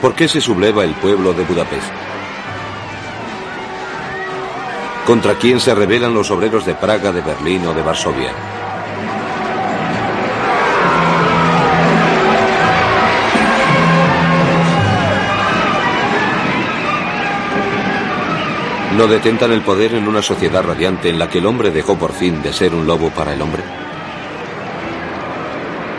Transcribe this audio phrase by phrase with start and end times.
[0.00, 0.14] ¿Por qué?
[0.14, 1.92] ¿Por qué se subleva el pueblo de Budapest?
[5.06, 8.32] ¿Contra quién se rebelan los obreros de Praga, de Berlín o de Varsovia?
[18.96, 22.12] ¿No detentan el poder en una sociedad radiante en la que el hombre dejó por
[22.12, 23.62] fin de ser un lobo para el hombre?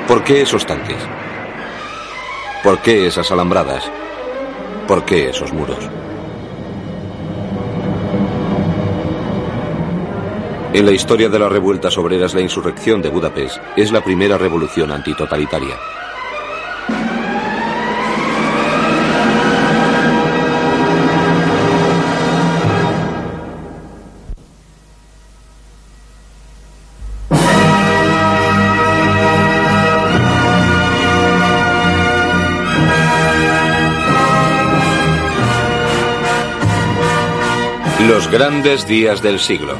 [0.07, 1.18] ¿Por qué esos tanques?
[2.63, 3.89] ¿Por qué esas alambradas?
[4.85, 5.77] ¿Por qué esos muros?
[10.73, 14.91] En la historia de las revueltas obreras, la insurrección de Budapest es la primera revolución
[14.91, 15.75] antitotalitaria.
[38.31, 39.75] Grandes días del siglo.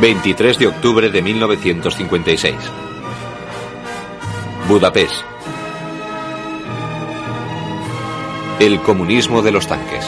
[0.00, 2.56] 23 de octubre de 1956.
[4.66, 5.22] Budapest.
[8.58, 10.04] El comunismo de los tanques.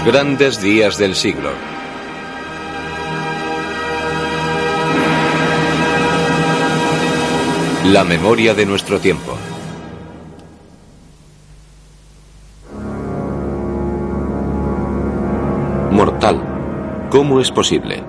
[0.00, 1.50] Los grandes días del siglo.
[7.84, 9.36] La memoria de nuestro tiempo.
[15.90, 17.08] Mortal.
[17.10, 18.02] ¿Cómo es posible?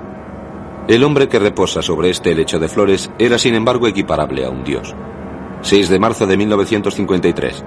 [0.87, 4.63] El hombre que reposa sobre este lecho de flores era sin embargo equiparable a un
[4.63, 4.95] dios.
[5.61, 7.65] 6 de marzo de 1953.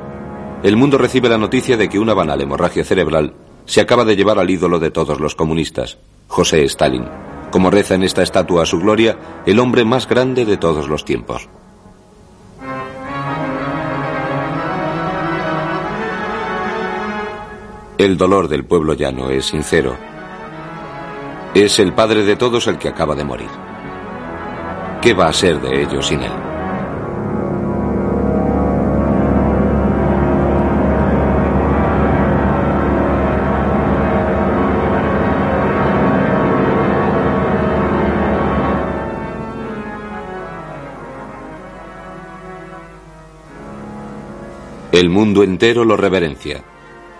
[0.62, 3.34] El mundo recibe la noticia de que una banal hemorragia cerebral
[3.66, 5.98] se acaba de llevar al ídolo de todos los comunistas,
[6.28, 7.06] José Stalin,
[7.50, 11.04] como reza en esta estatua a su gloria, el hombre más grande de todos los
[11.04, 11.48] tiempos.
[17.96, 19.96] El dolor del pueblo llano es sincero.
[21.54, 23.50] Es el padre de todos el que acaba de morir.
[25.00, 26.53] ¿Qué va a ser de ellos sin él?
[44.94, 46.62] El mundo entero lo reverencia.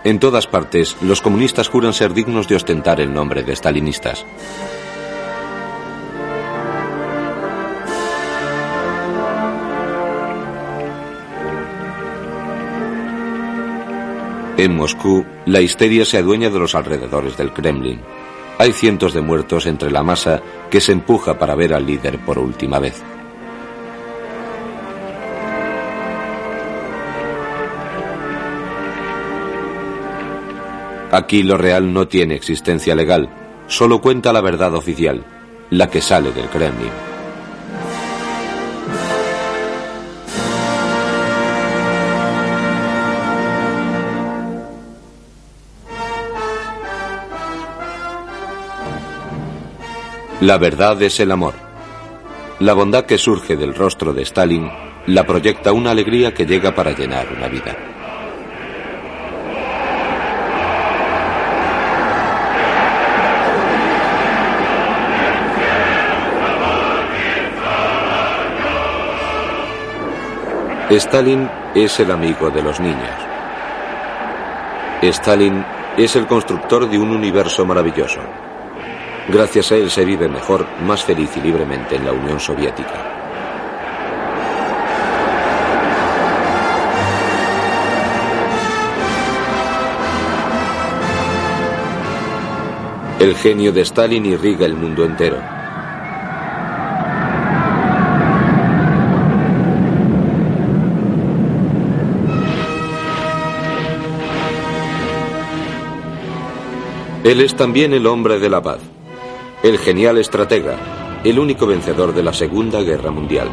[0.05, 4.25] En todas partes, los comunistas juran ser dignos de ostentar el nombre de stalinistas.
[14.55, 17.99] En Moscú, la histeria se adueña de los alrededores del Kremlin.
[18.57, 22.39] Hay cientos de muertos entre la masa que se empuja para ver al líder por
[22.39, 23.03] última vez.
[31.15, 33.29] Aquí lo real no tiene existencia legal,
[33.67, 35.23] solo cuenta la verdad oficial,
[35.69, 36.91] la que sale del Kremlin.
[50.41, 51.53] La verdad es el amor.
[52.59, 54.69] La bondad que surge del rostro de Stalin
[55.07, 57.94] la proyecta una alegría que llega para llenar una vida.
[70.89, 73.09] Stalin es el amigo de los niños.
[75.01, 75.65] Stalin
[75.97, 78.19] es el constructor de un universo maravilloso.
[79.27, 82.93] Gracias a él se vive mejor, más feliz y libremente en la Unión Soviética.
[93.19, 95.54] El genio de Stalin irriga el mundo entero.
[107.25, 108.77] Él es también el hombre de la paz,
[109.63, 110.77] el genial estratega,
[111.23, 113.49] el único vencedor de la Segunda Guerra Mundial.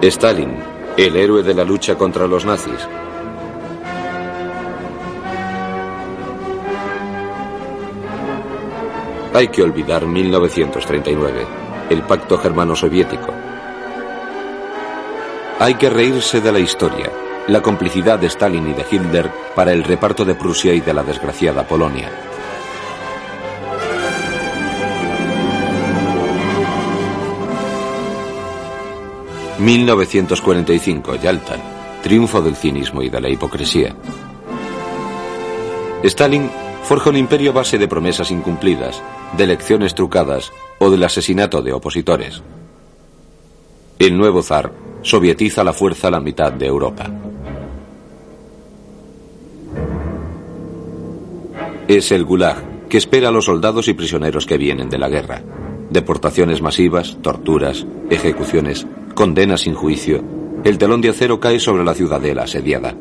[0.00, 0.56] Stalin,
[0.96, 2.88] el héroe de la lucha contra los nazis.
[9.38, 11.46] Hay que olvidar 1939,
[11.90, 13.32] el pacto germano-soviético.
[15.60, 17.08] Hay que reírse de la historia,
[17.46, 21.04] la complicidad de Stalin y de Hitler para el reparto de Prusia y de la
[21.04, 22.10] desgraciada Polonia.
[29.60, 31.54] 1945, Yalta.
[32.02, 33.94] Triunfo del cinismo y de la hipocresía.
[36.02, 36.50] Stalin
[36.82, 39.00] forja un imperio base de promesas incumplidas,
[39.36, 42.42] de elecciones trucadas o del asesinato de opositores.
[43.98, 44.72] El nuevo zar
[45.02, 47.10] sovietiza la fuerza a la mitad de Europa.
[51.88, 55.42] Es el Gulag que espera a los soldados y prisioneros que vienen de la guerra.
[55.90, 60.22] Deportaciones masivas, torturas, ejecuciones, condena sin juicio,
[60.64, 62.94] el telón de acero cae sobre la ciudadela asediada.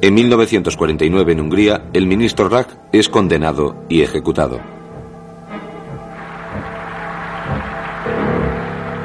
[0.00, 4.60] En 1949 en Hungría, el ministro Rack es condenado y ejecutado.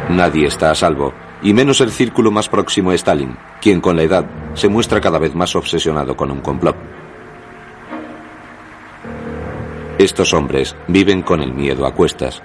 [0.09, 4.03] Nadie está a salvo, y menos el círculo más próximo a Stalin, quien con la
[4.03, 4.25] edad
[4.55, 6.75] se muestra cada vez más obsesionado con un complot.
[9.97, 12.41] Estos hombres viven con el miedo a cuestas.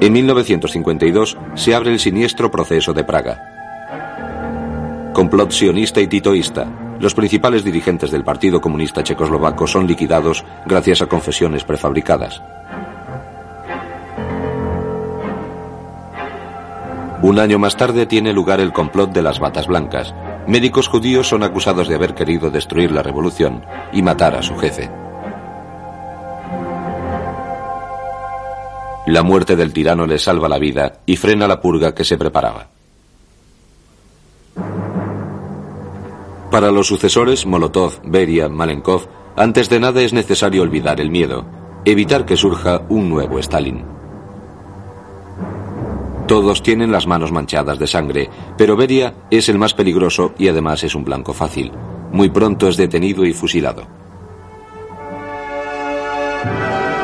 [0.00, 3.51] En 1952 se abre el siniestro proceso de Praga.
[5.12, 6.66] Complot sionista y titoísta.
[6.98, 12.42] Los principales dirigentes del Partido Comunista Checoslovaco son liquidados gracias a confesiones prefabricadas.
[17.20, 20.14] Un año más tarde tiene lugar el complot de las batas blancas.
[20.46, 24.90] Médicos judíos son acusados de haber querido destruir la revolución y matar a su jefe.
[29.06, 32.71] La muerte del tirano le salva la vida y frena la purga que se preparaba.
[36.52, 39.06] Para los sucesores, Molotov, Beria, Malenkov,
[39.36, 41.46] antes de nada es necesario olvidar el miedo,
[41.86, 43.82] evitar que surja un nuevo Stalin.
[46.28, 48.28] Todos tienen las manos manchadas de sangre,
[48.58, 51.72] pero Beria es el más peligroso y además es un blanco fácil.
[52.12, 53.86] Muy pronto es detenido y fusilado.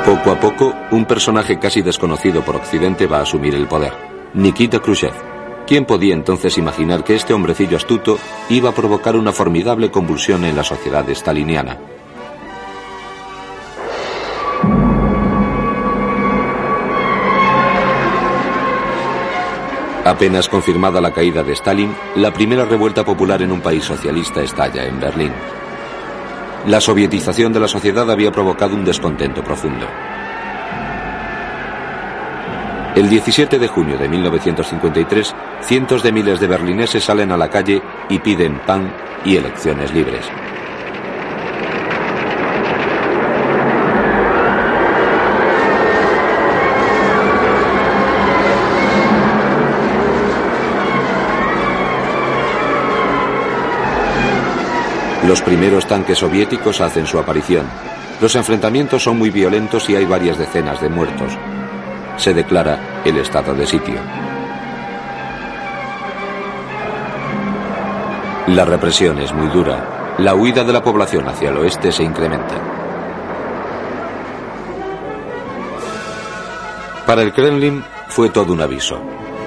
[0.05, 3.95] Poco a poco, un personaje casi desconocido por Occidente va a asumir el poder,
[4.35, 5.28] Nikita Khrushchev.
[5.69, 10.57] ¿Quién podía entonces imaginar que este hombrecillo astuto iba a provocar una formidable convulsión en
[10.57, 11.77] la sociedad staliniana?
[20.07, 24.87] Apenas confirmada la caída de Stalin, la primera revuelta popular en un país socialista estalla
[24.87, 25.33] en Berlín.
[26.67, 29.87] La sovietización de la sociedad había provocado un descontento profundo.
[32.99, 37.81] El 17 de junio de 1953, cientos de miles de berlineses salen a la calle
[38.09, 38.93] y piden pan
[39.25, 40.25] y elecciones libres.
[55.25, 57.65] Los primeros tanques soviéticos hacen su aparición.
[58.21, 61.39] Los enfrentamientos son muy violentos y hay varias decenas de muertos.
[62.19, 63.95] Se declara el estado de sitio.
[68.49, 70.17] La represión es muy dura.
[70.19, 72.55] La huida de la población hacia el oeste se incrementa.
[77.07, 79.01] Para el Kremlin fue todo un aviso.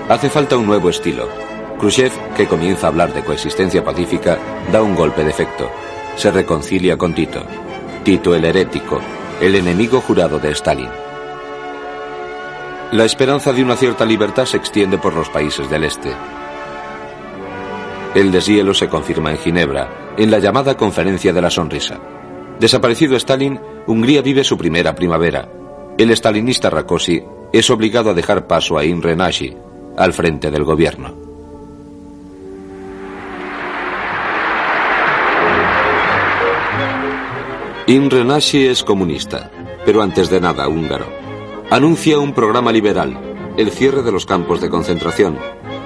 [0.10, 1.28] Hace falta un nuevo estilo,
[1.80, 4.38] Khrushchev, que comienza a hablar de coexistencia pacífica,
[4.72, 5.70] da un golpe de efecto.
[6.16, 7.44] Se reconcilia con Tito.
[8.04, 9.00] Tito el herético,
[9.42, 11.11] el enemigo jurado de Stalin.
[12.92, 16.12] La esperanza de una cierta libertad se extiende por los países del este.
[18.14, 22.02] El deshielo se confirma en Ginebra, en la llamada Conferencia de la Sonrisa.
[22.60, 25.48] Desaparecido Stalin, Hungría vive su primera primavera.
[25.98, 29.56] El stalinista Rakosi es obligado a dejar paso a Imre Nagy
[29.98, 31.16] al frente del gobierno.
[37.88, 39.50] Imre Nagy es comunista,
[39.86, 41.21] pero antes de nada húngaro.
[41.72, 43.18] Anuncia un programa liberal,
[43.56, 45.38] el cierre de los campos de concentración,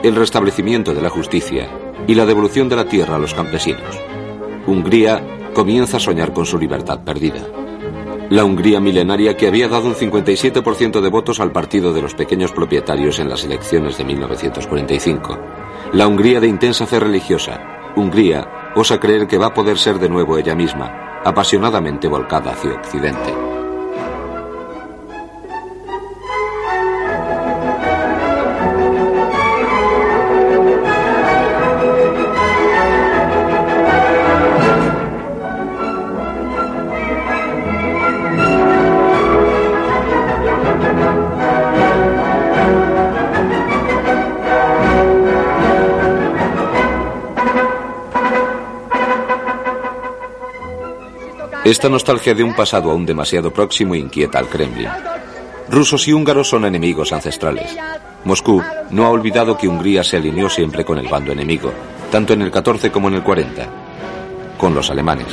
[0.01, 1.69] el restablecimiento de la justicia
[2.07, 3.95] y la devolución de la tierra a los campesinos.
[4.65, 7.47] Hungría comienza a soñar con su libertad perdida.
[8.31, 12.51] La Hungría milenaria que había dado un 57% de votos al Partido de los Pequeños
[12.51, 15.37] Propietarios en las elecciones de 1945.
[15.93, 17.93] La Hungría de intensa fe religiosa.
[17.95, 22.73] Hungría osa creer que va a poder ser de nuevo ella misma, apasionadamente volcada hacia
[22.73, 23.44] Occidente.
[51.65, 54.87] Esta nostalgia de un pasado aún demasiado próximo inquieta al Kremlin.
[55.67, 57.75] Rusos y húngaros son enemigos ancestrales.
[58.23, 61.73] Moscú no ha olvidado que Hungría se alineó siempre con el bando enemigo,
[62.11, 63.67] tanto en el 14 como en el 40,
[64.59, 65.25] con los alemanes.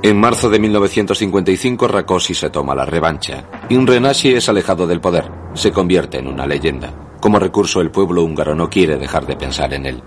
[0.00, 3.44] En marzo de 1955 Rakosi se toma la revancha.
[3.68, 6.94] Imre es alejado del poder, se convierte en una leyenda.
[7.20, 10.02] Como recurso el pueblo húngaro no quiere dejar de pensar en él.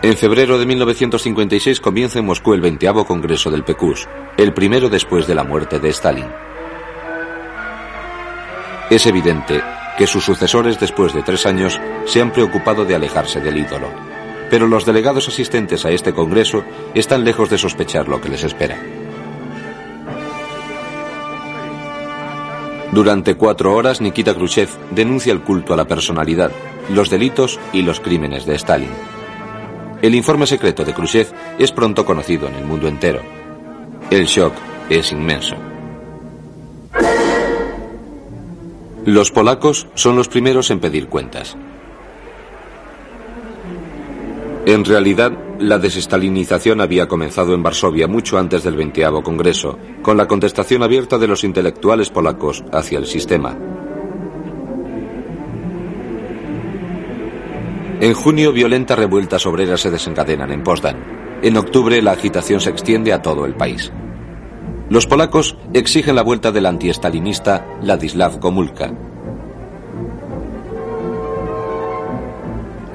[0.00, 5.26] En febrero de 1956 comienza en Moscú el 20 Congreso del PQS, el primero después
[5.26, 6.28] de la muerte de Stalin.
[8.90, 9.60] Es evidente
[9.98, 13.88] que sus sucesores después de tres años se han preocupado de alejarse del ídolo,
[14.48, 16.62] pero los delegados asistentes a este Congreso
[16.94, 18.80] están lejos de sospechar lo que les espera.
[22.92, 26.52] Durante cuatro horas Nikita Khrushchev denuncia el culto a la personalidad,
[26.88, 29.17] los delitos y los crímenes de Stalin.
[30.00, 31.26] El informe secreto de Khrushchev
[31.58, 33.20] es pronto conocido en el mundo entero.
[34.10, 34.54] El shock
[34.88, 35.56] es inmenso.
[39.04, 41.56] Los polacos son los primeros en pedir cuentas.
[44.66, 50.28] En realidad, la desestalinización había comenzado en Varsovia mucho antes del 20 Congreso, con la
[50.28, 53.56] contestación abierta de los intelectuales polacos hacia el sistema.
[58.00, 61.38] En junio, violentas revueltas obreras se desencadenan en Poznan.
[61.42, 63.90] En octubre, la agitación se extiende a todo el país.
[64.88, 68.92] Los polacos exigen la vuelta del antiestalinista Ladislav Gomulka.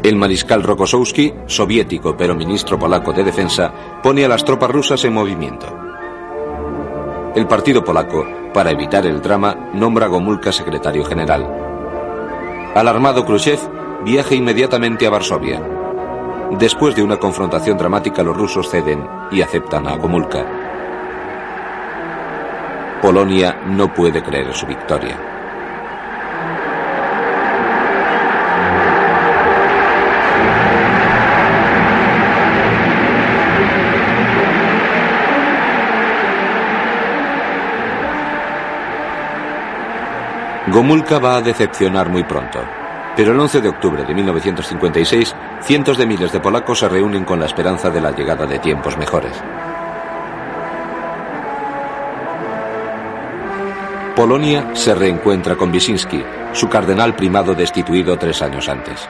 [0.03, 5.13] El mariscal Rokossowski, soviético pero ministro polaco de defensa, pone a las tropas rusas en
[5.13, 5.65] movimiento.
[7.35, 11.45] El partido polaco, para evitar el drama, nombra a Gomulka secretario general.
[12.73, 13.59] Alarmado Khrushchev
[14.03, 15.61] viaja inmediatamente a Varsovia.
[16.59, 20.45] Después de una confrontación dramática, los rusos ceden y aceptan a Gomulka.
[23.01, 25.17] Polonia no puede creer su victoria.
[40.67, 42.82] Gomulka va a decepcionar muy pronto.
[43.15, 47.39] Pero el 11 de octubre de 1956, cientos de miles de polacos se reúnen con
[47.39, 49.33] la esperanza de la llegada de tiempos mejores.
[54.15, 59.07] Polonia se reencuentra con Wyszynski, su cardenal primado destituido tres años antes.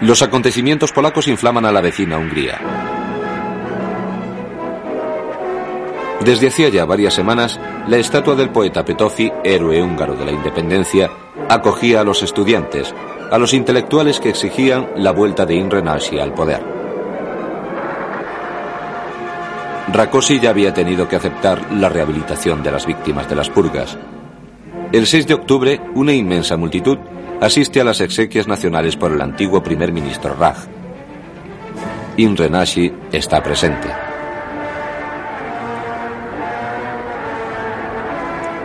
[0.00, 2.93] Los acontecimientos polacos inflaman a la vecina Hungría.
[6.24, 11.10] Desde hacía ya varias semanas, la estatua del poeta Petofi, héroe húngaro de la independencia,
[11.50, 12.94] acogía a los estudiantes,
[13.30, 16.62] a los intelectuales que exigían la vuelta de Imre al poder.
[19.92, 23.98] Rakosi ya había tenido que aceptar la rehabilitación de las víctimas de las purgas.
[24.92, 26.96] El 6 de octubre, una inmensa multitud
[27.42, 30.56] asiste a las exequias nacionales por el antiguo primer ministro Raj.
[32.16, 32.50] Imre
[33.12, 34.13] está presente.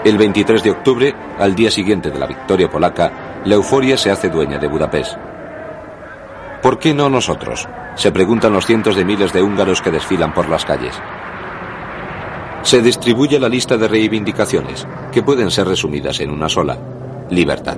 [0.03, 4.29] El 23 de octubre, al día siguiente de la victoria polaca, la euforia se hace
[4.29, 5.17] dueña de Budapest.
[6.61, 7.67] ¿Por qué no nosotros?
[7.95, 10.95] Se preguntan los cientos de miles de húngaros que desfilan por las calles.
[12.61, 16.77] Se distribuye la lista de reivindicaciones, que pueden ser resumidas en una sola,
[17.29, 17.77] libertad.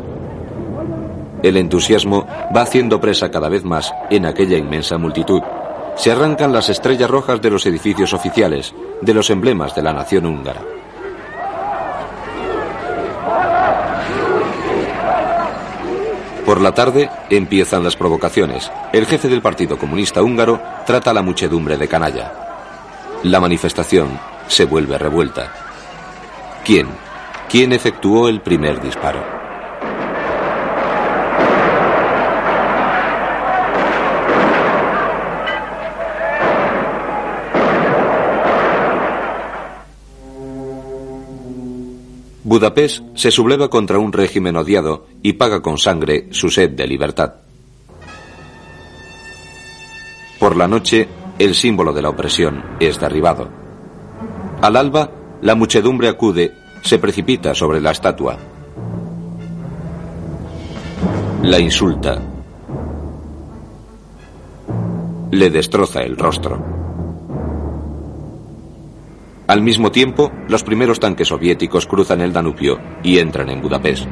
[1.42, 5.42] El entusiasmo va haciendo presa cada vez más en aquella inmensa multitud.
[5.96, 10.28] Se arrancan las estrellas rojas de los edificios oficiales, de los emblemas de la nación
[10.28, 10.62] húngara.
[16.52, 18.70] Por la tarde empiezan las provocaciones.
[18.92, 22.34] El jefe del Partido Comunista Húngaro trata a la muchedumbre de canalla.
[23.24, 25.50] La manifestación se vuelve revuelta.
[26.66, 26.90] ¿Quién?
[27.48, 29.41] ¿Quién efectuó el primer disparo?
[42.52, 47.36] Budapest se subleva contra un régimen odiado y paga con sangre su sed de libertad.
[50.38, 51.08] Por la noche,
[51.40, 53.48] el símbolo de la opresión es derribado.
[54.62, 55.10] Al alba,
[55.42, 58.38] la muchedumbre acude, se precipita sobre la estatua.
[61.44, 62.22] La insulta.
[65.32, 66.81] Le destroza el rostro.
[69.52, 74.06] Al mismo tiempo, los primeros tanques soviéticos cruzan el Danubio y entran en Budapest.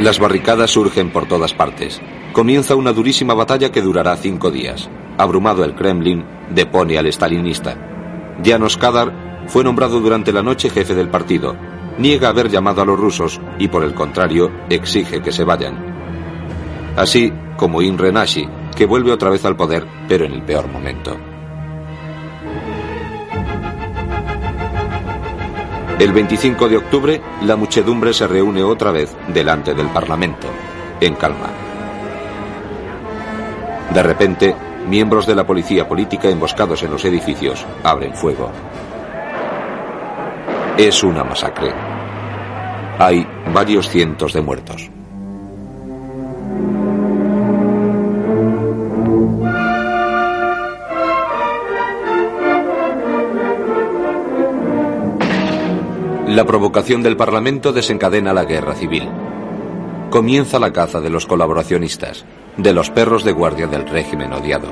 [0.00, 2.00] Las barricadas surgen por todas partes.
[2.32, 4.88] Comienza una durísima batalla que durará cinco días.
[5.18, 7.76] Abrumado el Kremlin, depone al stalinista.
[8.42, 11.56] Janos Kadar fue nombrado durante la noche jefe del partido,
[11.98, 15.76] niega haber llamado a los rusos y por el contrario exige que se vayan.
[16.96, 21.16] Así como Imre Nashi, que vuelve otra vez al poder, pero en el peor momento.
[25.98, 30.46] El 25 de octubre, la muchedumbre se reúne otra vez delante del Parlamento,
[31.00, 31.48] en calma.
[33.92, 34.54] De repente,
[34.86, 38.52] miembros de la policía política emboscados en los edificios abren fuego.
[40.76, 41.87] Es una masacre.
[43.00, 44.90] Hay varios cientos de muertos.
[56.26, 59.08] La provocación del Parlamento desencadena la guerra civil.
[60.10, 62.24] Comienza la caza de los colaboracionistas,
[62.56, 64.68] de los perros de guardia del régimen odiado.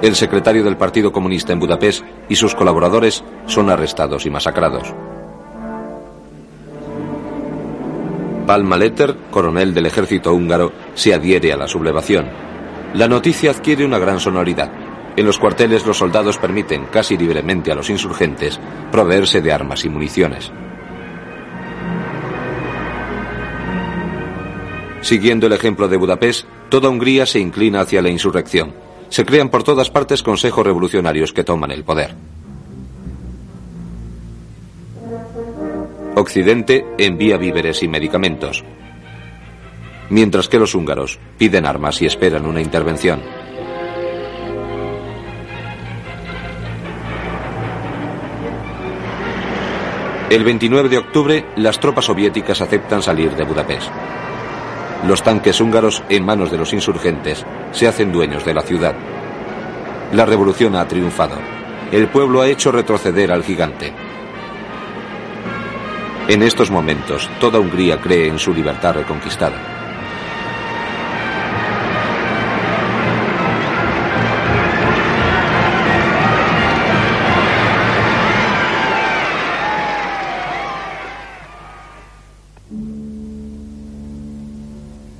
[0.00, 4.94] El secretario del Partido Comunista en Budapest y sus colaboradores son arrestados y masacrados.
[8.46, 12.26] Palmaletter, coronel del ejército húngaro, se adhiere a la sublevación.
[12.94, 14.70] La noticia adquiere una gran sonoridad.
[15.16, 18.60] En los cuarteles los soldados permiten casi libremente a los insurgentes
[18.92, 20.52] proveerse de armas y municiones.
[25.00, 28.74] Siguiendo el ejemplo de Budapest, toda Hungría se inclina hacia la insurrección.
[29.08, 32.14] Se crean por todas partes consejos revolucionarios que toman el poder.
[36.18, 38.64] Occidente envía víveres y medicamentos,
[40.08, 43.20] mientras que los húngaros piden armas y esperan una intervención.
[50.30, 53.90] El 29 de octubre, las tropas soviéticas aceptan salir de Budapest.
[55.06, 58.94] Los tanques húngaros, en manos de los insurgentes, se hacen dueños de la ciudad.
[60.14, 61.36] La revolución ha triunfado.
[61.92, 64.05] El pueblo ha hecho retroceder al gigante.
[66.28, 69.62] En estos momentos, toda Hungría cree en su libertad reconquistada.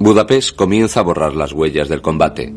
[0.01, 2.53] Budapest comienza a borrar las huellas del combate.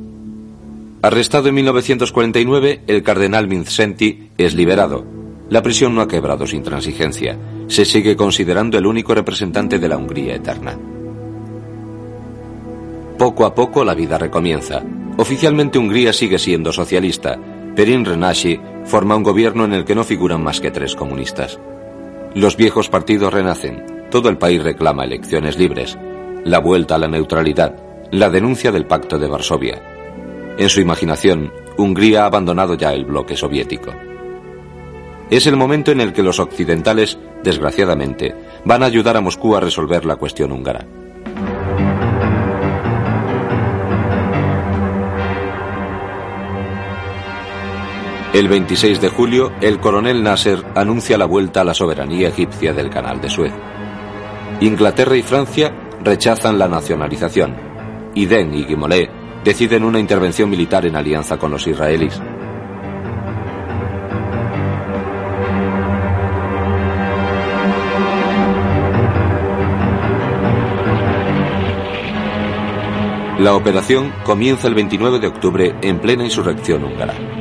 [1.03, 5.05] Arrestado en 1949, el cardenal Vincenti es liberado.
[5.49, 7.37] La prisión no ha quebrado su intransigencia
[7.69, 10.77] se sigue considerando el único representante de la Hungría eterna.
[13.17, 14.81] Poco a poco la vida recomienza.
[15.17, 17.37] Oficialmente Hungría sigue siendo socialista.
[17.75, 21.59] Perin Renashi forma un gobierno en el que no figuran más que tres comunistas.
[22.33, 23.85] Los viejos partidos renacen.
[24.09, 25.97] Todo el país reclama elecciones libres.
[26.43, 27.75] La vuelta a la neutralidad.
[28.11, 30.55] La denuncia del Pacto de Varsovia.
[30.57, 33.93] En su imaginación, Hungría ha abandonado ya el bloque soviético.
[35.29, 39.59] Es el momento en el que los occidentales, desgraciadamente, van a ayudar a Moscú a
[39.59, 40.85] resolver la cuestión húngara.
[48.33, 52.89] El 26 de julio, el coronel Nasser anuncia la vuelta a la soberanía egipcia del
[52.89, 53.53] canal de Suez.
[54.61, 57.55] Inglaterra y Francia rechazan la nacionalización.
[58.15, 59.09] Iden y Guimolet
[59.43, 62.21] deciden una intervención militar en alianza con los israelíes.
[73.39, 77.38] La operación comienza el 29 de octubre en plena insurrección húngara.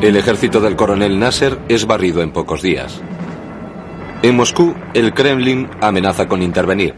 [0.00, 3.02] El ejército del coronel Nasser es barrido en pocos días.
[4.22, 6.94] En Moscú, el Kremlin amenaza con intervenir.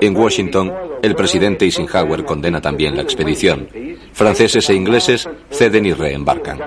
[0.00, 3.68] En Washington, el presidente Eisenhower condena también la expedición.
[4.12, 6.60] Franceses e ingleses ceden y reembarcan.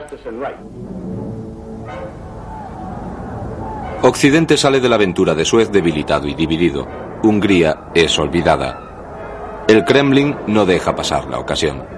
[4.01, 6.87] Occidente sale de la aventura de Suez debilitado y dividido.
[7.21, 9.65] Hungría es olvidada.
[9.67, 11.96] El Kremlin no deja pasar la ocasión.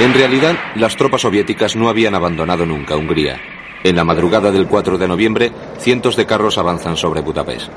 [0.00, 3.40] En realidad, las tropas soviéticas no habían abandonado nunca Hungría.
[3.82, 7.68] En la madrugada del 4 de noviembre, cientos de carros avanzan sobre Budapest.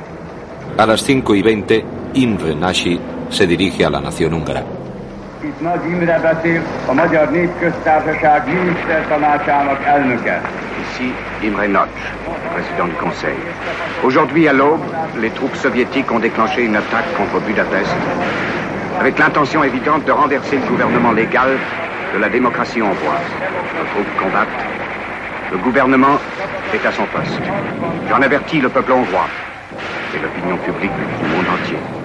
[0.77, 4.63] A las 5 y 20, Imre Nagy se dirige a la nación húngara.
[10.93, 11.89] Ici Imre Nagy,
[12.53, 13.37] président du Conseil.
[14.03, 14.81] Aujourd'hui à l'aube,
[15.19, 17.95] les troupes soviétiques ont déclenché une attaque contre Budapest
[18.99, 21.57] avec l'intention évidente de renverser le gouvernement légal
[22.13, 23.31] de la démocratie hongroise.
[23.77, 24.47] Nos troupes combattent.
[25.51, 26.19] Le gouvernement
[26.73, 27.41] est à son poste.
[28.09, 29.29] J'en avertis le peuple hongrois
[30.13, 32.00] et l'opinion publique du monde entier.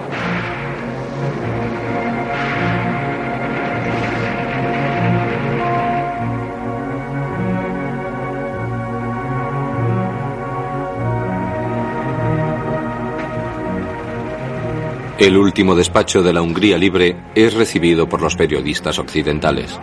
[15.19, 19.81] El último despacho de la Hungría libre es recibido por los periodistas occidentales.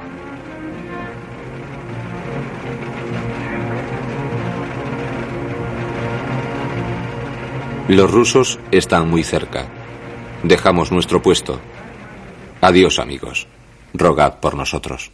[7.87, 9.65] Los rusos están muy cerca.
[10.43, 11.59] Dejamos nuestro puesto.
[12.61, 13.47] Adiós amigos.
[13.95, 15.11] Rogad por nosotros.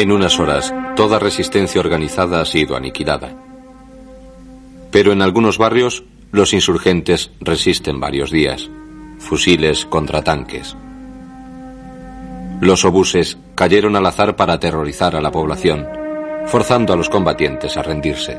[0.00, 3.36] En unas horas, toda resistencia organizada ha sido aniquilada.
[4.90, 8.70] Pero en algunos barrios, los insurgentes resisten varios días.
[9.18, 10.74] Fusiles contra tanques.
[12.62, 15.86] Los obuses cayeron al azar para aterrorizar a la población,
[16.46, 18.38] forzando a los combatientes a rendirse.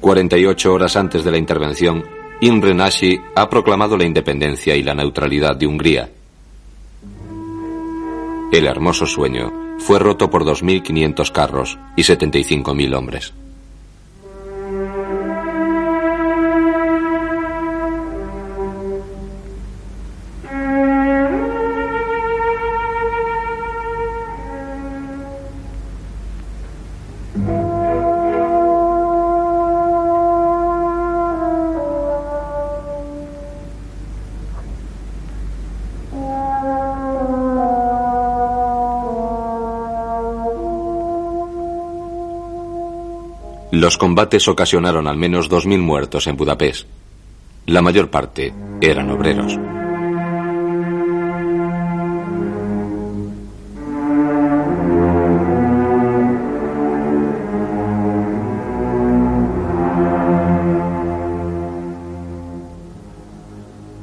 [0.00, 2.04] 48 horas antes de la intervención,
[2.40, 6.08] Imre Nagy ha proclamado la independencia y la neutralidad de Hungría
[8.52, 13.32] el hermoso sueño fue roto por 2.500 carros y 75.000 hombres.
[43.78, 46.88] Los combates ocasionaron al menos 2.000 muertos en Budapest.
[47.66, 49.56] La mayor parte eran obreros.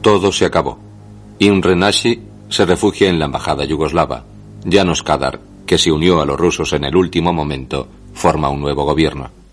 [0.02, 0.80] Todo se acabó.
[1.40, 4.24] Imre Nagy se refugia en la embajada yugoslava.
[4.64, 8.86] Janos Kadar, que se unió a los rusos en el último momento, forma un nuevo
[8.86, 9.45] gobierno.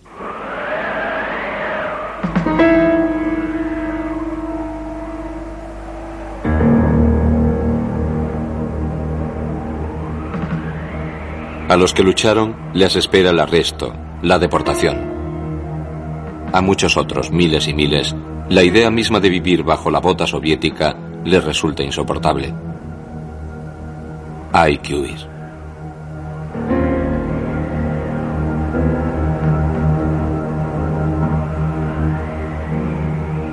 [11.73, 15.11] A los que lucharon les espera el arresto, la deportación.
[16.53, 18.15] A muchos otros, miles y miles,
[18.51, 22.53] la idea misma de vivir bajo la bota soviética les resulta insoportable.
[24.53, 25.17] Hay que huir.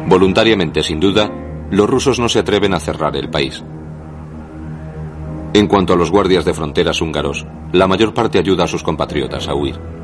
[0.07, 1.31] Voluntariamente, sin duda,
[1.71, 3.63] los rusos no se atreven a cerrar el país.
[5.51, 9.47] En cuanto a los guardias de fronteras húngaros, la mayor parte ayuda a sus compatriotas
[9.47, 9.98] a huir.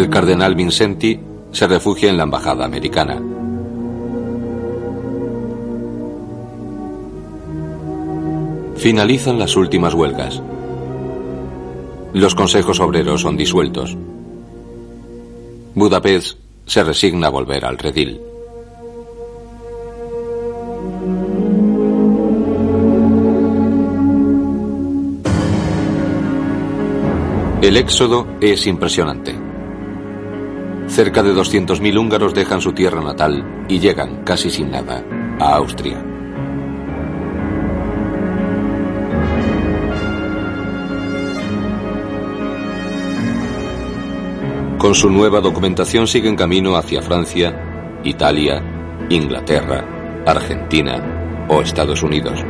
[0.00, 1.20] El cardenal Vincenti
[1.52, 3.20] se refugia en la embajada americana.
[8.76, 10.40] Finalizan las últimas huelgas.
[12.14, 13.94] Los consejos obreros son disueltos.
[15.74, 18.22] Budapest se resigna a volver al redil.
[27.60, 29.49] El éxodo es impresionante.
[31.00, 35.02] Cerca de 200.000 húngaros dejan su tierra natal y llegan, casi sin nada,
[35.38, 35.96] a Austria.
[44.76, 48.62] Con su nueva documentación siguen camino hacia Francia, Italia,
[49.08, 52.44] Inglaterra, Argentina o Estados Unidos.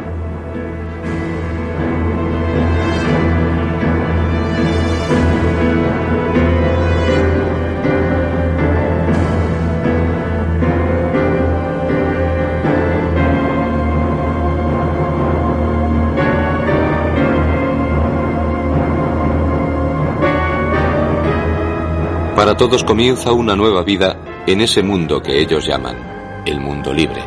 [22.61, 25.97] Todos comienza una nueva vida en ese mundo que ellos llaman
[26.45, 27.23] el mundo libre.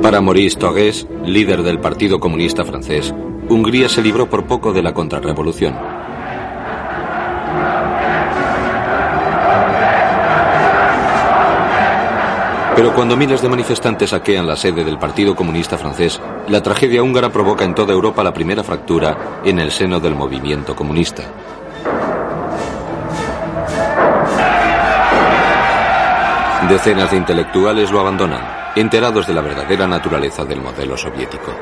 [0.00, 3.14] Para Maurice Togues, líder del Partido Comunista francés,
[3.50, 5.91] Hungría se libró por poco de la contrarrevolución.
[12.74, 17.30] Pero cuando miles de manifestantes saquean la sede del Partido Comunista francés, la tragedia húngara
[17.30, 21.22] provoca en toda Europa la primera fractura en el seno del movimiento comunista.
[26.68, 31.52] Decenas de intelectuales lo abandonan, enterados de la verdadera naturaleza del modelo soviético.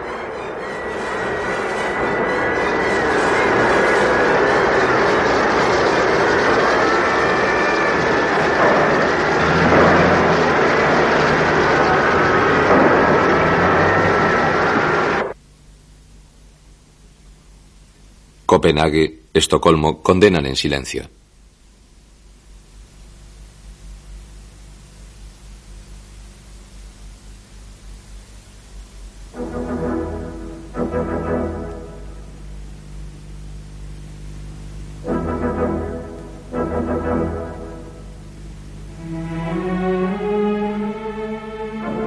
[18.60, 21.08] Copenhague, Estocolmo condenan en silencio.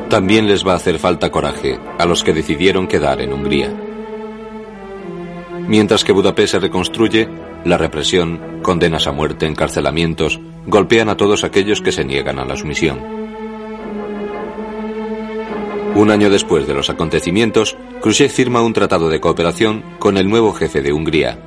[0.08, 3.83] También les va a hacer falta coraje a los que decidieron quedar en Hungría.
[5.74, 7.28] Mientras que Budapest se reconstruye,
[7.66, 12.56] la represión, condenas a muerte, encarcelamientos, golpean a todos aquellos que se niegan a la
[12.56, 13.00] sumisión.
[15.96, 20.54] Un año después de los acontecimientos, Khrushchev firma un tratado de cooperación con el nuevo
[20.54, 21.40] jefe de Hungría.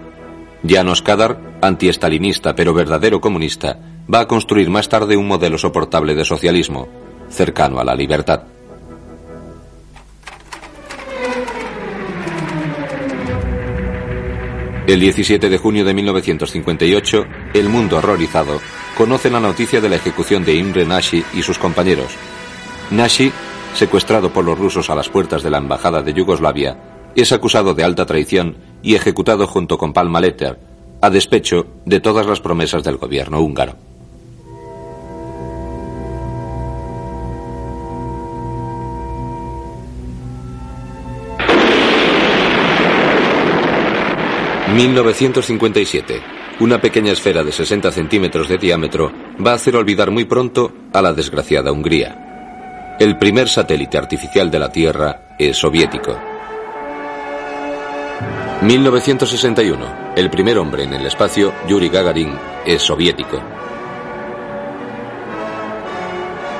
[0.66, 3.78] Janos Kadar, antiestalinista pero verdadero comunista,
[4.12, 6.88] va a construir más tarde un modelo soportable de socialismo,
[7.28, 8.55] cercano a la libertad.
[14.86, 18.60] El 17 de junio de 1958, el mundo horrorizado
[18.96, 22.12] conoce la noticia de la ejecución de Imre Nashi y sus compañeros.
[22.92, 23.32] Nashi,
[23.74, 26.78] secuestrado por los rusos a las puertas de la embajada de Yugoslavia,
[27.16, 30.56] es acusado de alta traición y ejecutado junto con Palma Letter,
[31.02, 33.85] a despecho de todas las promesas del gobierno húngaro.
[44.76, 46.22] 1957.
[46.60, 49.10] Una pequeña esfera de 60 centímetros de diámetro
[49.44, 52.96] va a hacer olvidar muy pronto a la desgraciada Hungría.
[53.00, 56.20] El primer satélite artificial de la Tierra es soviético.
[58.60, 60.12] 1961.
[60.14, 62.34] El primer hombre en el espacio, Yuri Gagarin,
[62.66, 63.42] es soviético.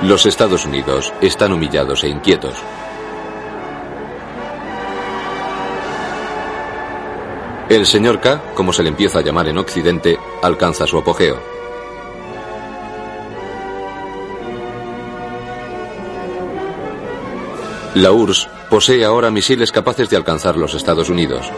[0.05, 2.55] Los Estados Unidos están humillados e inquietos.
[7.68, 11.37] El señor K, como se le empieza a llamar en Occidente, alcanza su apogeo.
[17.96, 21.50] La URSS posee ahora misiles capaces de alcanzar los Estados Unidos.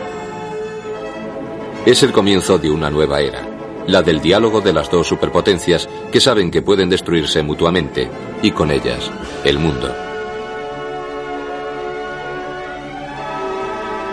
[1.85, 3.47] Es el comienzo de una nueva era,
[3.87, 8.71] la del diálogo de las dos superpotencias que saben que pueden destruirse mutuamente, y con
[8.71, 9.11] ellas,
[9.45, 10.08] el mundo.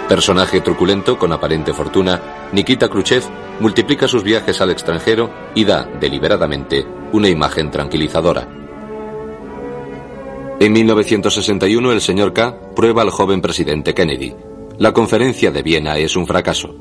[0.08, 3.24] Personaje truculento con aparente fortuna, Nikita Khrushchev
[3.60, 8.48] multiplica sus viajes al extranjero y da, deliberadamente, una imagen tranquilizadora.
[10.60, 14.36] En 1961 el señor K prueba al joven presidente Kennedy.
[14.78, 16.76] La conferencia de Viena es un fracaso.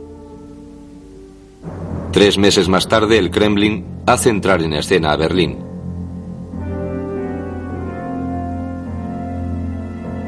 [2.13, 5.59] Tres meses más tarde el Kremlin hace entrar en escena a Berlín,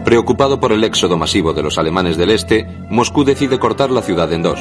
[0.06, 4.32] Preocupado por el éxodo masivo de los alemanes del este, Moscú decide cortar la ciudad
[4.32, 4.60] en dos.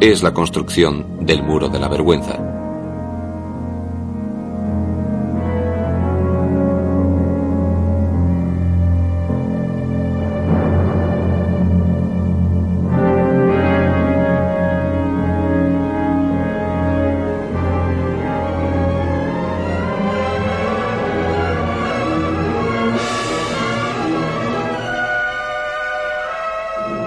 [0.00, 2.45] Es la construcción del muro de la vergüenza.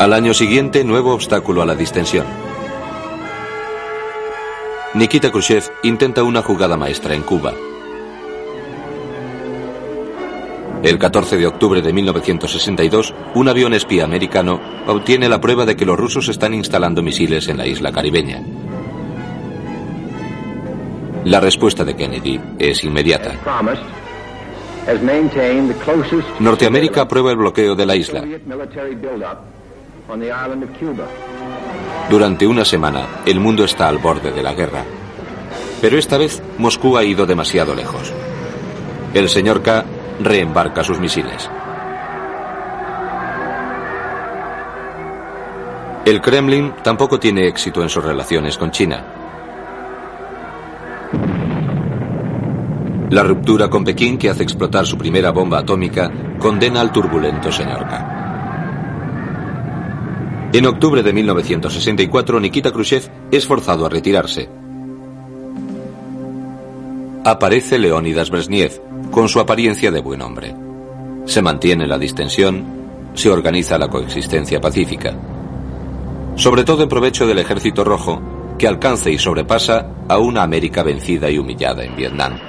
[0.10, 2.26] Al año siguiente, nuevo obstáculo a la distensión.
[4.96, 7.54] Nikita Khrushchev intenta una jugada maestra en Cuba.
[10.82, 15.86] El 14 de octubre de 1962, un avión espía americano obtiene la prueba de que
[15.86, 18.42] los rusos están instalando misiles en la isla caribeña.
[21.26, 23.36] La respuesta de Kennedy es inmediata.
[26.40, 28.24] Norteamérica aprueba el bloqueo de la isla.
[32.10, 34.84] Durante una semana, el mundo está al borde de la guerra.
[35.82, 38.12] Pero esta vez Moscú ha ido demasiado lejos.
[39.14, 39.86] El señor K
[40.20, 41.48] reembarca sus misiles.
[46.06, 49.06] El Kremlin tampoco tiene éxito en sus relaciones con China.
[53.12, 57.88] La ruptura con Pekín, que hace explotar su primera bomba atómica, condena al turbulento señor
[57.88, 58.19] K.
[60.52, 64.50] En octubre de 1964, Nikita Khrushchev es forzado a retirarse.
[67.24, 68.82] Aparece Leónidas Brezhnev,
[69.12, 70.56] con su apariencia de buen hombre.
[71.26, 72.66] Se mantiene la distensión,
[73.14, 75.16] se organiza la coexistencia pacífica.
[76.36, 78.20] Sobre todo en provecho del Ejército Rojo,
[78.58, 82.40] que alcanza y sobrepasa a una América vencida y humillada en Vietnam.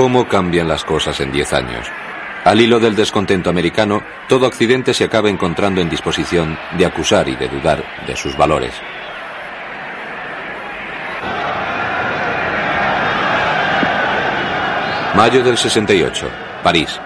[0.00, 1.86] ¿Cómo cambian las cosas en diez años?
[2.44, 7.36] Al hilo del descontento americano, todo Occidente se acaba encontrando en disposición de acusar y
[7.36, 8.72] de dudar de sus valores.
[15.14, 16.30] Mayo del 68,
[16.62, 16.98] París.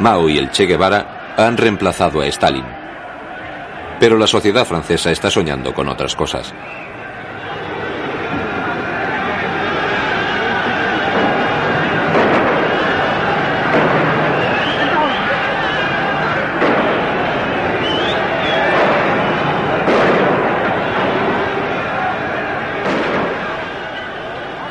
[0.00, 2.66] Mao y el Che Guevara han reemplazado a Stalin.
[4.00, 6.52] Pero la sociedad francesa está soñando con otras cosas.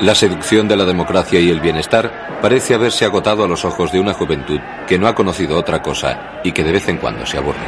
[0.02, 3.99] La seducción de la democracia y el bienestar parece haberse agotado a los ojos de
[3.99, 7.38] una juventud que no ha conocido otra cosa y que de vez en cuando se
[7.38, 7.60] aburre.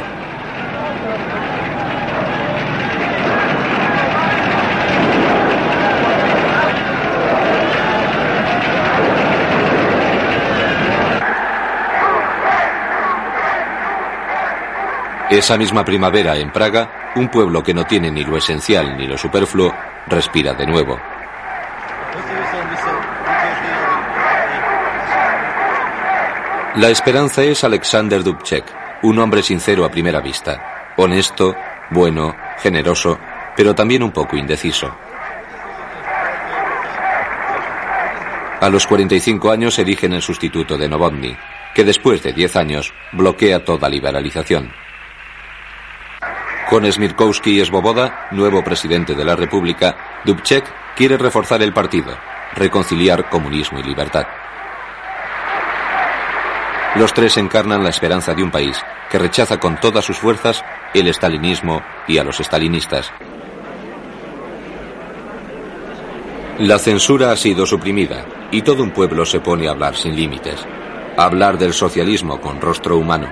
[15.30, 19.16] Esa misma primavera en Praga, un pueblo que no tiene ni lo esencial ni lo
[19.16, 19.72] superfluo,
[20.08, 21.13] respira de nuevo.
[26.76, 28.64] La esperanza es Alexander Dubček,
[29.02, 31.54] un hombre sincero a primera vista, honesto,
[31.90, 33.16] bueno, generoso,
[33.56, 34.92] pero también un poco indeciso.
[38.60, 41.36] A los 45 años eligen el sustituto de Novotny,
[41.76, 44.72] que después de 10 años bloquea toda liberalización.
[46.68, 50.64] Con Smirkowski y Svoboda, nuevo presidente de la República, Dubček
[50.96, 52.18] quiere reforzar el partido,
[52.56, 54.26] reconciliar comunismo y libertad.
[56.96, 58.80] Los tres encarnan la esperanza de un país
[59.10, 60.62] que rechaza con todas sus fuerzas
[60.94, 63.10] el estalinismo y a los estalinistas.
[66.58, 70.64] La censura ha sido suprimida y todo un pueblo se pone a hablar sin límites,
[71.16, 73.28] a hablar del socialismo con rostro humano.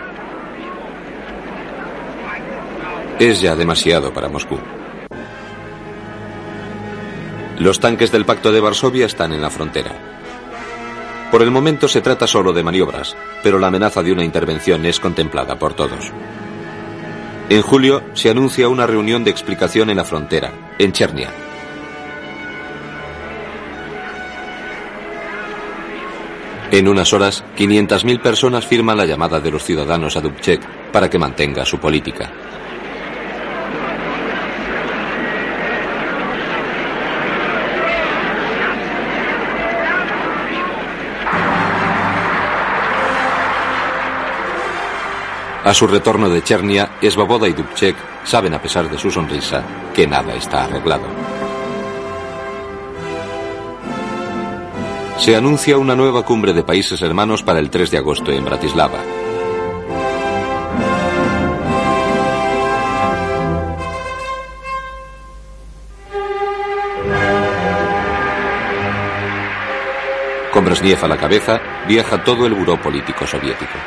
[3.20, 4.58] Es ya demasiado para Moscú.
[7.60, 10.21] Los tanques del Pacto de Varsovia están en la frontera.
[11.32, 15.00] Por el momento se trata solo de maniobras, pero la amenaza de una intervención es
[15.00, 16.12] contemplada por todos.
[17.48, 21.30] En julio se anuncia una reunión de explicación en la frontera, en Chernia.
[26.70, 30.60] En unas horas, 500.000 personas firman la llamada de los ciudadanos a Dubček
[30.92, 32.30] para que mantenga su política.
[45.64, 47.94] A su retorno de Chernia, Svoboda y Dubček
[48.24, 49.62] saben, a pesar de su sonrisa,
[49.94, 51.06] que nada está arreglado.
[55.18, 58.98] Se anuncia una nueva cumbre de países hermanos para el 3 de agosto en Bratislava.
[70.52, 73.78] Con Brezhnev a la cabeza, viaja todo el buró político soviético.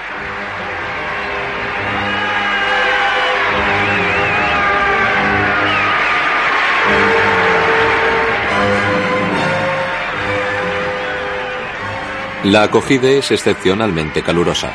[12.46, 14.72] La acogida es excepcionalmente calurosa,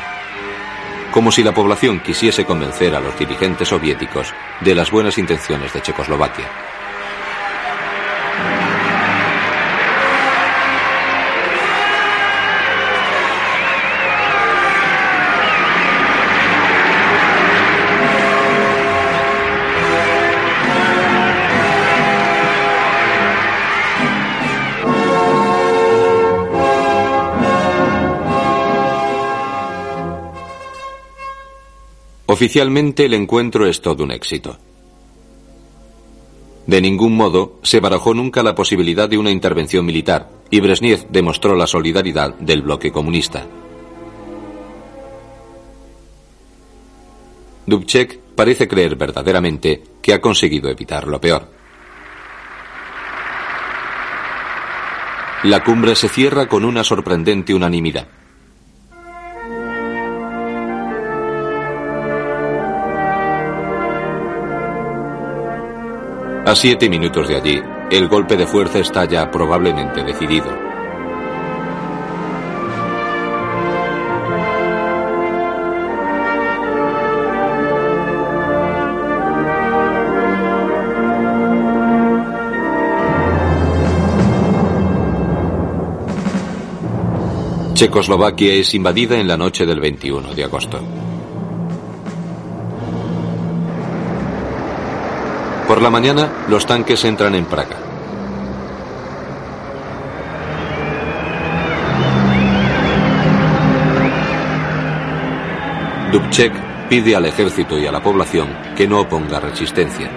[1.13, 5.81] como si la población quisiese convencer a los dirigentes soviéticos de las buenas intenciones de
[5.81, 6.70] Checoslovaquia.
[32.31, 34.57] Oficialmente el encuentro es todo un éxito.
[36.65, 41.57] De ningún modo se barajó nunca la posibilidad de una intervención militar y Brezhnev demostró
[41.57, 43.45] la solidaridad del bloque comunista.
[47.65, 51.49] Dubček parece creer verdaderamente que ha conseguido evitar lo peor.
[55.43, 58.20] La cumbre se cierra con una sorprendente unanimidad.
[66.51, 70.49] A siete minutos de allí, el golpe de fuerza está ya probablemente decidido.
[87.75, 90.81] Checoslovaquia es invadida en la noche del 21 de agosto.
[95.81, 97.75] Por la mañana, los tanques entran en Praga.
[106.11, 106.53] Dubček
[106.87, 110.07] pide al ejército y a la población que no oponga resistencia.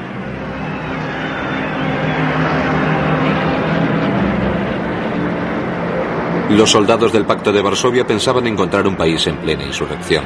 [6.51, 10.25] Los soldados del Pacto de Varsovia pensaban encontrar un país en plena insurrección.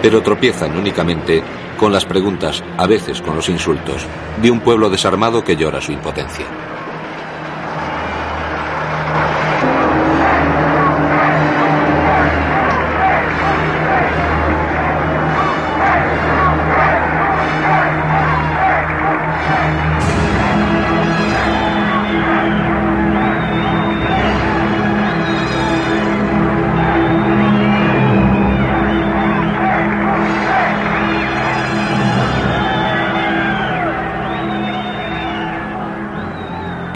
[0.00, 1.42] Pero tropiezan únicamente
[1.78, 4.04] con las preguntas, a veces con los insultos,
[4.42, 6.77] de un pueblo desarmado que llora su impotencia.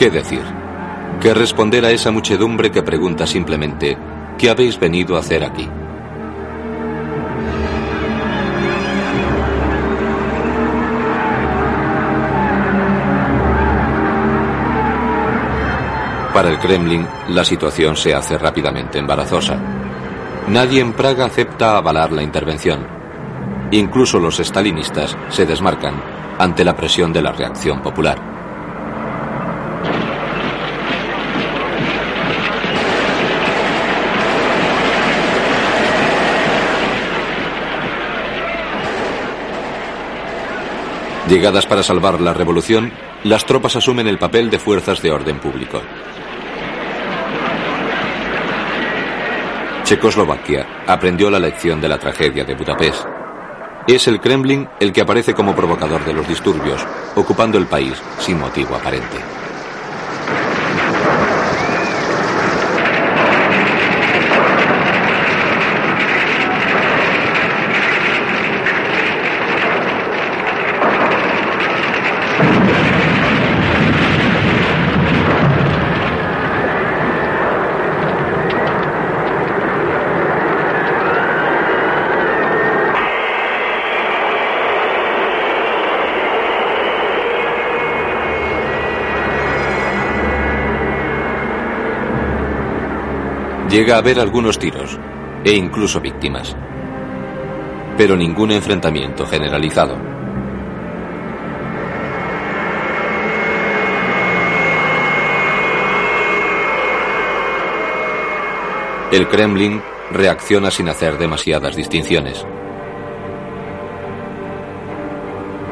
[0.02, 0.42] ¿Qué decir?
[1.20, 3.96] ¿Qué responder a esa muchedumbre que pregunta simplemente,
[4.36, 5.68] ¿qué habéis venido a hacer aquí?
[16.34, 19.56] Para el Kremlin, la situación se hace rápidamente embarazosa.
[20.48, 22.84] Nadie en Praga acepta avalar la intervención.
[23.70, 25.94] Incluso los estalinistas se desmarcan
[26.40, 28.31] ante la presión de la reacción popular.
[41.32, 42.92] Llegadas para salvar la revolución,
[43.24, 45.80] las tropas asumen el papel de fuerzas de orden público.
[49.82, 53.06] Checoslovaquia aprendió la lección de la tragedia de Budapest.
[53.88, 58.38] Es el Kremlin el que aparece como provocador de los disturbios, ocupando el país sin
[58.38, 59.16] motivo aparente.
[93.72, 94.98] Llega a haber algunos tiros
[95.44, 96.54] e incluso víctimas,
[97.96, 99.96] pero ningún enfrentamiento generalizado.
[109.10, 112.44] El Kremlin reacciona sin hacer demasiadas distinciones.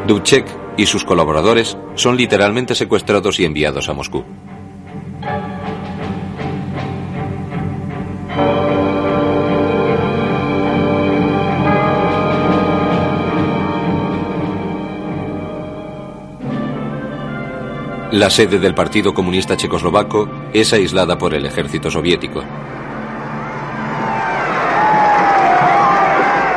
[0.07, 0.47] Dubček
[0.79, 4.25] y sus colaboradores son literalmente secuestrados y enviados a Moscú.
[18.21, 22.45] La sede del Partido Comunista Checoslovaco es aislada por el ejército soviético.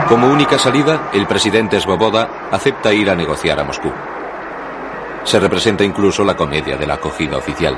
[0.09, 3.89] Como única salida, el presidente Svoboda acepta ir a negociar a Moscú.
[5.23, 7.77] Se representa incluso la comedia de la acogida oficial.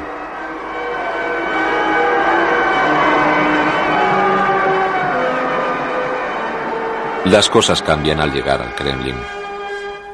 [7.25, 9.44] Las cosas cambian al llegar al Kremlin.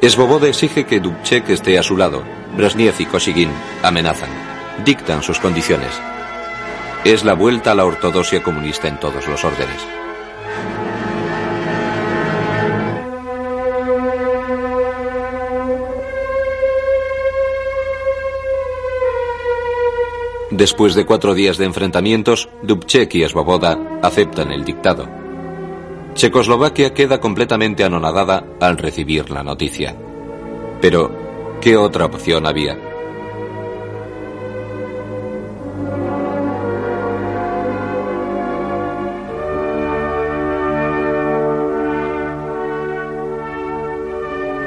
[0.09, 2.23] Svoboda exige que Dubček esté a su lado.
[2.57, 3.51] Brezhnev y Kosygin
[3.83, 4.29] amenazan.
[4.83, 5.93] Dictan sus condiciones.
[7.05, 9.77] Es la vuelta a la ortodoxia comunista en todos los órdenes.
[20.49, 25.20] Después de cuatro días de enfrentamientos, Dubček y Svoboda aceptan el dictado.
[26.13, 29.95] Checoslovaquia queda completamente anonadada al recibir la noticia.
[30.81, 32.77] Pero, ¿qué otra opción había?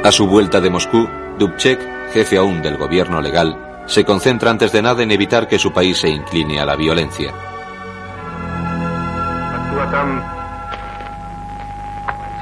[0.02, 1.80] A su vuelta de Moscú, Dubček,
[2.12, 5.98] jefe aún del gobierno legal, se concentra antes de nada en evitar que su país
[5.98, 7.32] se incline a la violencia.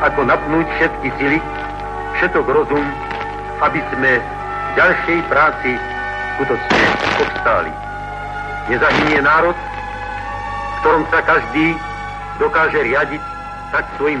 [0.00, 0.22] Ako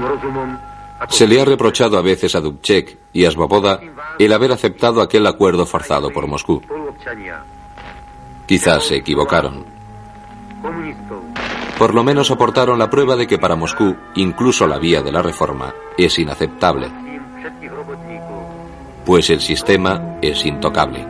[0.04, 0.44] rozum,
[1.00, 3.80] tak Se le ha reprochado a veces a Dubček y a Svoboda
[4.18, 6.60] el haber aceptado aquel acuerdo forzado por Moscú.
[8.46, 9.64] Quizás se equivocaron.
[11.80, 15.22] Por lo menos aportaron la prueba de que para Moscú incluso la vía de la
[15.22, 16.90] reforma es inaceptable,
[19.06, 21.06] pues el sistema es intocable.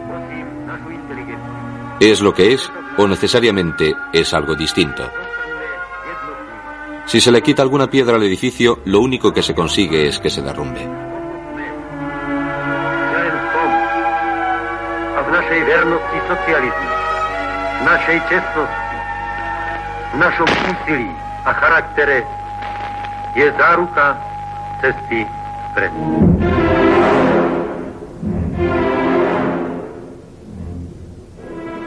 [1.98, 5.02] Es lo que es o necesariamente es algo distinto.
[7.06, 10.30] Si se le quita alguna piedra al edificio, lo único que se consigue es que
[10.30, 10.88] se derrumbe.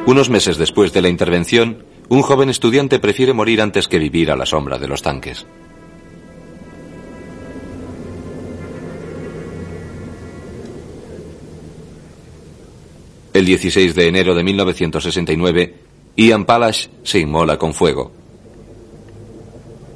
[0.06, 4.36] Unos meses después de la intervención, un joven estudiante prefiere morir antes que vivir a
[4.36, 5.46] la sombra de los tanques.
[13.34, 15.76] El 16 de enero de 1969,
[16.16, 18.12] Ian Palash se inmola con fuego.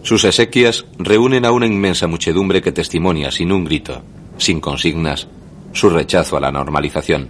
[0.02, 4.02] Sus esequias reúnen a una inmensa muchedumbre que testimonia sin un grito,
[4.38, 5.28] sin consignas,
[5.74, 7.30] su rechazo a la normalización.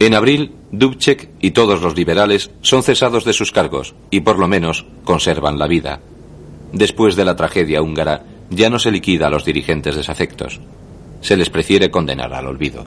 [0.00, 4.48] En abril, Dubček y todos los liberales son cesados de sus cargos y por lo
[4.48, 6.00] menos conservan la vida.
[6.72, 10.60] Después de la tragedia húngara, ya no se liquida a los dirigentes desafectos.
[11.20, 12.86] Se les prefiere condenar al olvido.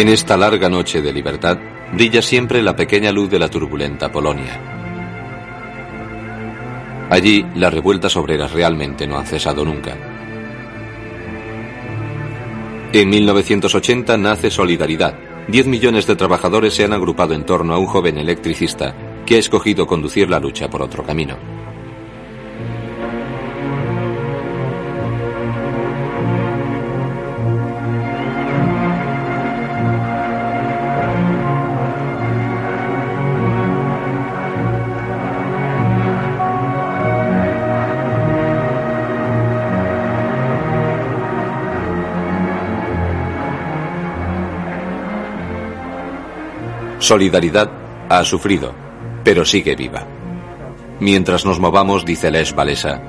[0.00, 1.58] En esta larga noche de libertad
[1.92, 4.58] brilla siempre la pequeña luz de la turbulenta Polonia.
[7.10, 9.94] Allí las revueltas obreras realmente no han cesado nunca.
[12.94, 15.18] En 1980 nace Solidaridad.
[15.48, 18.94] Diez millones de trabajadores se han agrupado en torno a un joven electricista
[19.26, 21.36] que ha escogido conducir la lucha por otro camino.
[47.00, 47.70] Solidaridad
[48.10, 48.74] ha sufrido,
[49.24, 50.06] pero sigue viva.
[51.00, 53.00] Mientras nos movamos, dice Les Valesa,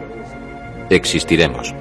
[0.90, 1.76] existiremos.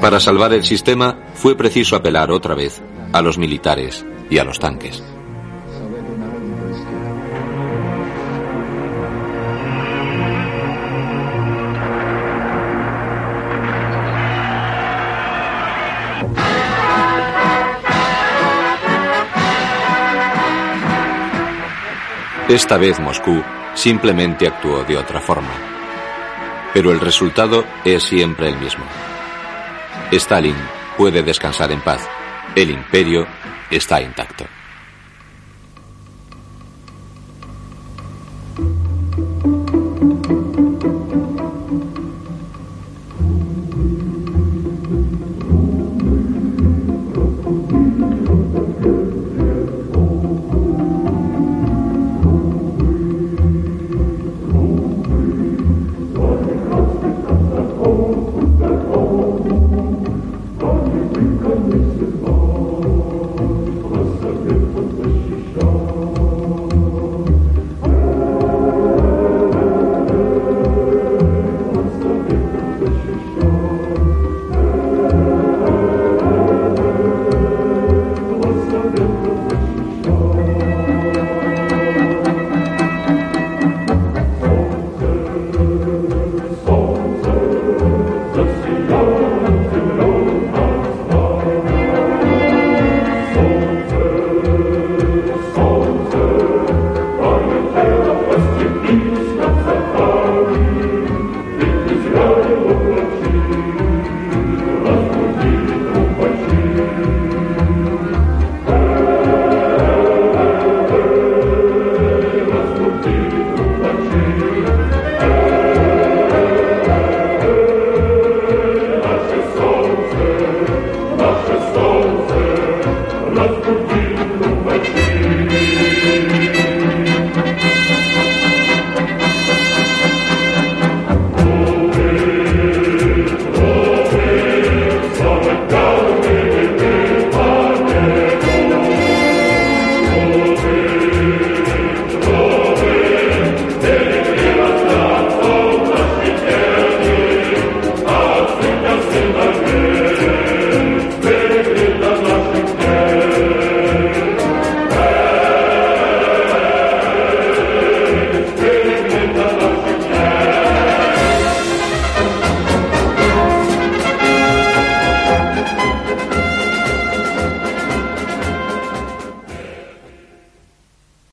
[0.00, 2.82] Para salvar el sistema fue preciso apelar otra vez
[3.12, 5.02] a los militares y a los tanques.
[22.48, 23.42] Esta vez Moscú
[23.74, 25.52] simplemente actuó de otra forma.
[26.72, 28.86] Pero el resultado es siempre el mismo.
[30.12, 30.56] Stalin
[30.96, 32.08] puede descansar en paz.
[32.56, 33.26] El imperio
[33.70, 34.46] está intacto.